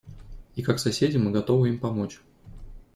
[0.55, 2.21] И как соседи мы готовы им помочь.